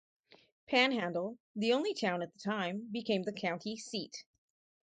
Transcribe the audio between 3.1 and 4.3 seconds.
the county seat.